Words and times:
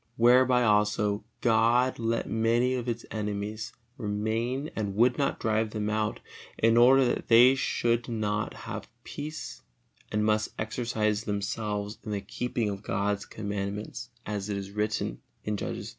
Wherefore 0.17 0.63
also 0.63 1.23
God 1.41 1.99
let 1.99 2.27
many 2.27 2.73
of 2.73 2.89
its 2.89 3.05
enemies 3.11 3.71
remain 3.99 4.71
and 4.75 4.95
would 4.95 5.19
not 5.19 5.39
drive 5.39 5.69
them 5.69 5.91
out, 5.91 6.21
in 6.57 6.75
order 6.75 7.05
that 7.05 7.27
they 7.27 7.53
should 7.53 8.09
not 8.09 8.55
have 8.65 8.89
peace 9.03 9.61
and 10.11 10.25
must 10.25 10.55
exercise 10.57 11.25
themselves 11.25 11.99
in 12.03 12.09
the 12.09 12.19
keeping 12.19 12.67
of 12.67 12.81
God's 12.81 13.27
commandments, 13.27 14.09
as 14.25 14.49
it 14.49 14.57
is 14.57 14.71
written, 14.71 15.21
Judges 15.45 15.89
iii. 15.89 15.89